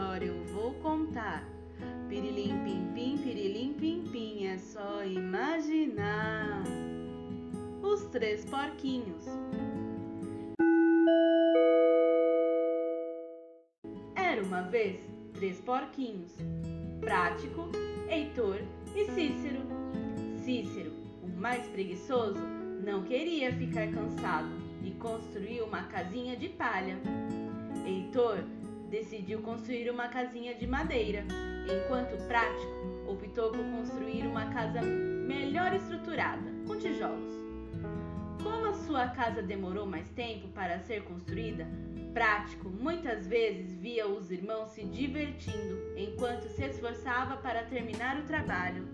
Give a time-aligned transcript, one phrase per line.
[0.00, 1.46] história eu vou contar.
[2.08, 6.62] Pirilim pim pim, pirilim pim pim, é só imaginar.
[7.82, 9.26] Os três porquinhos.
[14.16, 16.34] Era uma vez três porquinhos:
[17.00, 17.68] Prático,
[18.08, 18.62] Heitor
[18.96, 19.60] e Cícero.
[20.42, 22.40] Cícero, o mais preguiçoso,
[22.82, 24.48] não queria ficar cansado
[24.82, 26.96] e construiu uma casinha de palha.
[27.84, 28.38] Heitor
[28.90, 31.24] decidiu construir uma casinha de madeira,
[31.64, 37.32] enquanto Prático optou por construir uma casa melhor estruturada, com tijolos.
[38.42, 41.66] Como a sua casa demorou mais tempo para ser construída,
[42.12, 48.88] Prático muitas vezes via os irmãos se divertindo enquanto se esforçava para terminar o trabalho.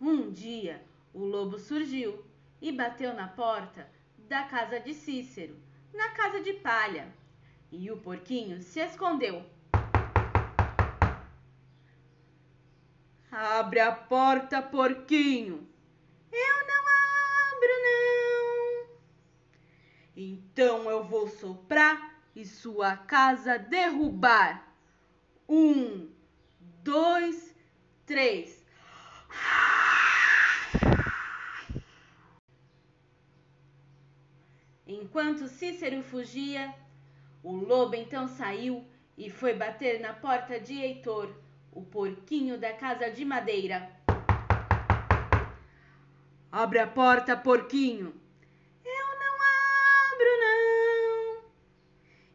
[0.00, 0.80] Um dia,
[1.12, 2.24] o lobo surgiu
[2.62, 3.88] e bateu na porta
[4.30, 5.60] da casa de Cícero,
[5.92, 7.12] na casa de palha,
[7.72, 9.44] e o porquinho se escondeu.
[13.28, 15.68] Abre a porta, porquinho.
[16.30, 16.84] Eu não
[17.50, 18.98] abro, não.
[20.16, 24.72] Então eu vou soprar e sua casa derrubar.
[25.48, 26.08] Um,
[26.84, 27.52] dois,
[28.06, 28.59] três.
[34.86, 36.74] Enquanto Cícero fugia,
[37.42, 38.84] o lobo então saiu
[39.16, 41.34] e foi bater na porta de Heitor,
[41.72, 43.90] o porquinho da casa de madeira.
[46.50, 48.12] Abre a porta, porquinho.
[48.84, 49.36] Eu não
[50.12, 51.44] abro, não.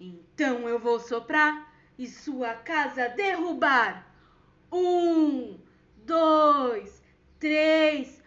[0.00, 4.06] Então eu vou soprar e sua casa derrubar.
[4.72, 5.58] Um,
[5.96, 7.02] dois,
[7.38, 8.22] três.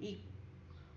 [0.00, 0.18] E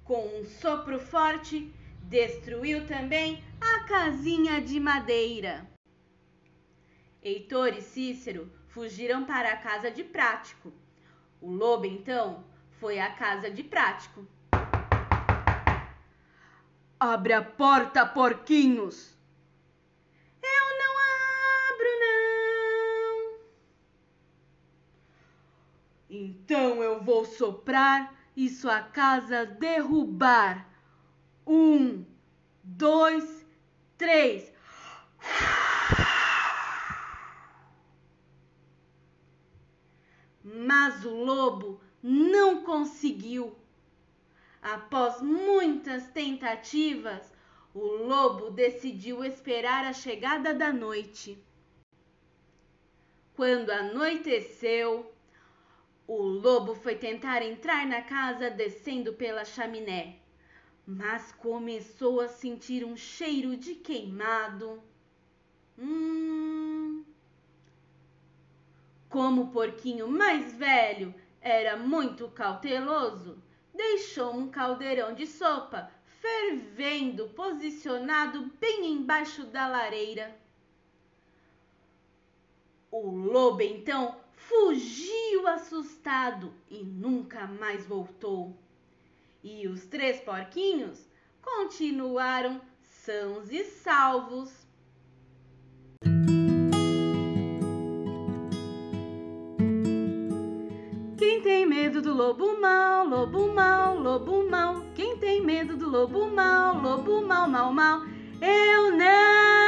[0.06, 1.70] com um sopro forte,
[2.04, 5.70] destruiu também a casinha de madeira.
[7.22, 10.72] Heitor e Cícero fugiram para a casa de Prático.
[11.42, 12.46] O lobo, então,
[12.80, 14.26] foi à casa de Prático.
[16.98, 19.18] Abre a porta, porquinhos!
[20.42, 20.98] Eu não
[21.70, 23.40] abro, não!
[26.10, 30.70] Então eu vou soprar e sua casa derrubar.
[31.46, 32.06] Um,
[32.64, 33.46] dois,
[33.98, 34.52] três.
[40.44, 43.56] Mas o lobo não conseguiu.
[44.62, 47.34] Após muitas tentativas,
[47.74, 51.38] o lobo decidiu esperar a chegada da noite.
[53.36, 55.12] Quando anoiteceu,
[56.08, 60.18] o lobo foi tentar entrar na casa descendo pela chaminé,
[60.86, 64.84] mas começou a sentir um cheiro de queimado.
[65.78, 67.04] Hum.
[69.10, 73.42] Como o porquinho mais velho era muito cauteloso,
[73.74, 75.90] deixou um caldeirão de sopa
[76.20, 80.38] fervendo, posicionado bem embaixo da lareira.
[82.90, 88.58] O lobo então fugiu assustado e nunca mais voltou.
[89.44, 91.06] E os três porquinhos
[91.42, 94.52] continuaram sãos e salvos.
[101.18, 104.86] Quem tem medo do lobo mau, lobo mau, lobo mau?
[104.96, 108.02] Quem tem medo do lobo mau, lobo mau, mau, mau?
[108.42, 109.63] Eu não!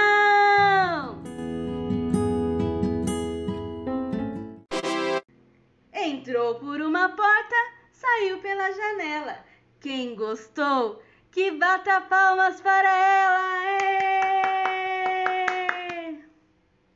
[6.46, 7.56] Entrou por uma porta,
[7.92, 9.36] saiu pela janela.
[9.82, 11.02] Quem gostou,
[11.32, 14.35] que bata palmas para ela!